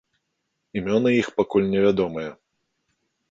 Імёны 0.79 1.11
іх 1.17 1.27
пакуль 1.41 1.69
невядомыя. 1.73 2.31